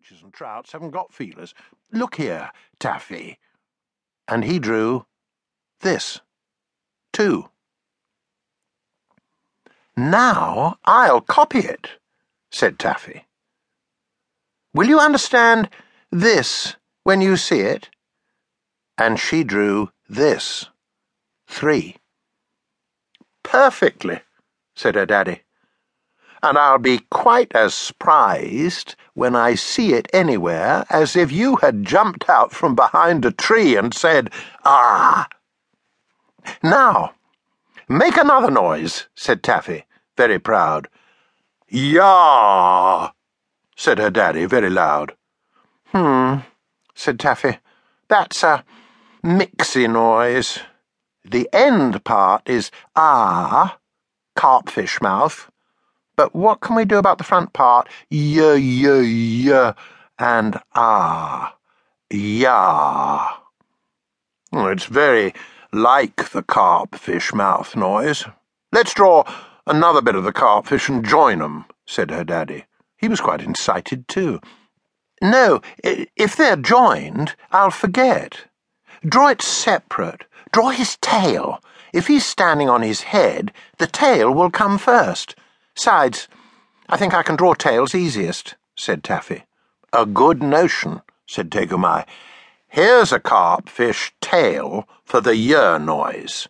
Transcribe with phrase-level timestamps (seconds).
[0.00, 1.54] perches and trouts haven't got feelers.
[1.92, 3.38] Look here, Taffy.
[4.28, 5.06] And he drew
[5.80, 6.20] this,
[7.12, 7.48] Two.
[9.96, 11.90] Now I'll copy it,
[12.50, 13.26] said Taffy.
[14.72, 15.68] Will you understand
[16.10, 17.90] this when you see it?
[18.96, 20.66] And she drew this,
[21.48, 21.96] three.
[23.42, 24.20] Perfectly,
[24.76, 25.42] said her daddy
[26.42, 31.84] and I'll be quite as surprised when I see it anywhere as if you had
[31.84, 34.30] jumped out from behind a tree and said,
[34.64, 35.28] Ah!
[36.62, 37.14] Now,
[37.88, 39.84] make another noise, said Taffy,
[40.16, 40.88] very proud.
[41.68, 43.10] Yah!
[43.76, 45.14] said her daddy, very loud.
[45.86, 46.38] Hmm,
[46.94, 47.58] said Taffy.
[48.08, 48.64] That's a
[49.24, 50.60] mixy noise.
[51.24, 53.78] The end part is ah,
[54.36, 55.49] carpfish mouth.
[56.20, 57.88] But what can we do about the front part?
[58.10, 59.74] Y, y, y,
[60.18, 61.56] and ah,
[62.10, 63.38] ya.
[64.52, 65.32] It's very
[65.72, 68.26] like the carpfish mouth noise.
[68.70, 69.24] Let's draw
[69.66, 72.66] another bit of the carpfish and join 'em," said her daddy.
[72.98, 74.42] He was quite incited too.
[75.22, 78.44] No, if they're joined, I'll forget.
[79.08, 80.26] Draw it separate.
[80.52, 81.62] Draw his tail.
[81.94, 85.34] If he's standing on his head, the tail will come first.
[85.74, 86.28] Sides,
[86.88, 89.44] I think I can draw tails easiest, said Taffy.
[89.92, 92.06] A good notion, said Tegumai.
[92.68, 96.48] Here's a carpfish tail for the year noise.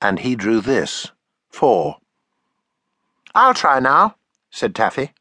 [0.00, 1.10] And he drew this,
[1.48, 1.96] four.
[3.34, 4.16] I'll try now,
[4.50, 5.12] said Taffy.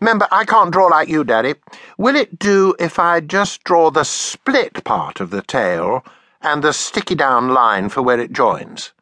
[0.00, 1.54] Remember, I can't draw like you, Daddy.
[1.98, 6.04] Will it do if I just draw the split part of the tail
[6.40, 8.92] and the sticky down line for where it joins?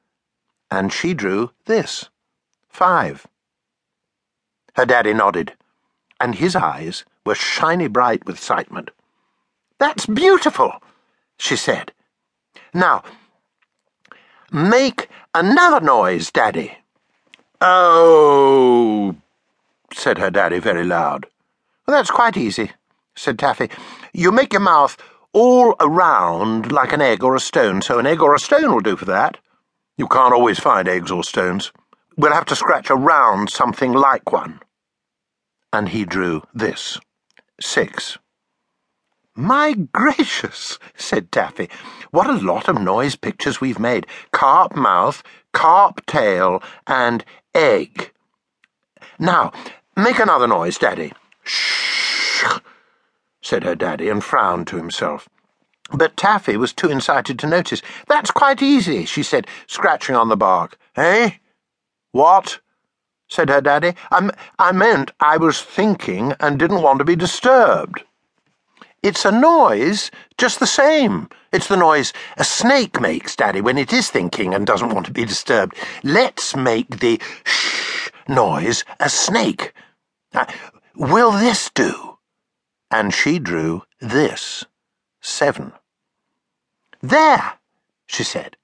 [0.71, 2.09] And she drew this.
[2.71, 3.27] Five.
[4.75, 5.53] Her daddy nodded,
[6.19, 8.91] and his eyes were shiny bright with excitement.
[9.79, 10.73] That's beautiful,
[11.39, 11.93] she said.
[12.73, 13.03] Now,
[14.53, 16.79] make another noise, Daddy.
[17.61, 19.17] Oh,
[19.93, 21.27] said her daddy very loud.
[21.87, 22.73] Well, that's quite easy,
[23.17, 23.69] said Taffy.
[24.15, 24.97] You make your mouth
[25.33, 28.81] all around like an egg or a stone, so an egg or a stone will
[28.81, 29.39] do for that.
[29.97, 31.73] You can't always find eggs or stones.
[32.17, 34.61] We'll have to scratch around something like one.
[35.73, 36.99] And he drew this.
[37.61, 38.19] Six.
[39.37, 41.71] My gracious, said Taffy.
[42.11, 44.07] What a lot of noise pictures we've made.
[44.33, 45.23] Carp mouth,
[45.53, 48.13] carp tail, and egg.
[49.19, 49.53] Now,
[49.97, 51.13] make another noise, Daddy.
[51.45, 52.59] Shh,
[53.43, 55.29] said her daddy, and frowned to himself.
[55.93, 57.83] But Taffy was too incited to notice.
[58.09, 60.79] That's quite easy, she said, scratching on the bark.
[60.97, 61.31] Eh?
[62.13, 62.61] What?
[63.29, 63.95] said her daddy.
[64.11, 68.03] I, I meant I was thinking and didn't want to be disturbed.
[69.03, 71.29] It's a noise, just the same.
[71.53, 75.13] It's the noise a snake makes, Daddy, when it is thinking and doesn't want to
[75.13, 75.77] be disturbed.
[76.03, 79.73] Let's make the shh noise a snake.
[80.35, 80.47] Uh,
[80.95, 82.19] will this do?
[82.91, 84.65] And she drew this.
[85.23, 85.73] Seven.
[87.01, 87.55] There,
[88.07, 88.57] she said.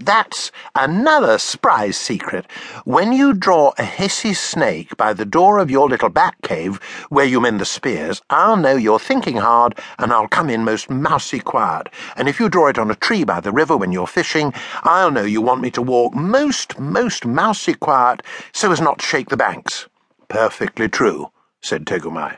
[0.00, 2.46] That's another surprise secret.
[2.84, 6.76] When you draw a hissy snake by the door of your little bat cave
[7.08, 10.88] where you mend the spears, I'll know you're thinking hard and I'll come in most
[10.88, 11.88] mousy quiet.
[12.16, 14.54] And if you draw it on a tree by the river when you're fishing,
[14.84, 18.22] I'll know you want me to walk most, most mousy quiet
[18.52, 19.88] so as not to shake the banks.
[20.28, 22.36] Perfectly true, said Tegumai.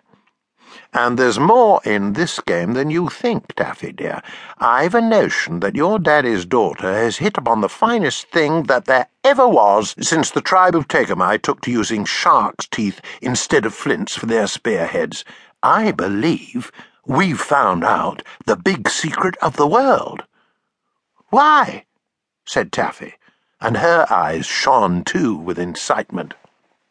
[0.93, 4.23] And there's more in this game than you think, Taffy dear.
[4.59, 9.07] I've a notion that your daddy's daughter has hit upon the finest thing that there
[9.25, 14.17] ever was since the tribe of Tegumai took to using shark's teeth instead of flints
[14.17, 15.25] for their spearheads.
[15.63, 16.73] I believe
[17.07, 20.25] we've found out the big secret of the world.
[21.31, 21.85] Why?
[22.45, 23.15] said Taffy,
[23.61, 26.35] and her eyes shone too with incitement.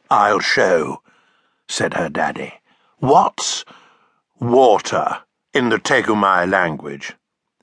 [0.09, 1.01] I'll show,
[1.67, 2.53] said her daddy.
[2.99, 3.65] What's
[4.39, 5.19] water
[5.53, 7.15] in the Tegumai language.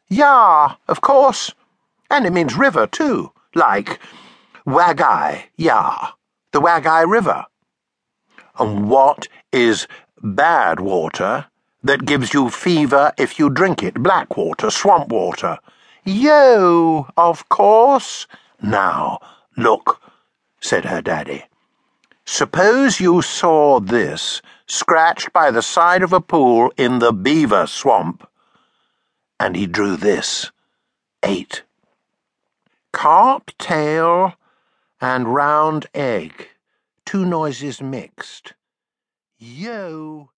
[0.08, 1.52] Ya, of course.
[2.10, 3.98] And it means river, too, like
[4.66, 6.12] Wagai, Ya,
[6.52, 7.44] the Wagai River.
[8.58, 9.86] And what is
[10.22, 11.46] bad water
[11.82, 13.94] that gives you fever if you drink it?
[13.94, 15.58] Black water, swamp water.
[16.04, 18.26] Yo, of course.
[18.62, 19.18] Now,
[19.56, 20.00] look,
[20.60, 21.44] said her daddy.
[22.28, 28.28] Suppose you saw this scratched by the side of a pool in the beaver swamp.
[29.38, 30.50] And he drew this.
[31.22, 31.62] Eight.
[32.92, 34.34] Carp tail
[35.00, 36.48] and round egg.
[37.04, 38.54] Two noises mixed.
[39.38, 40.30] Yo.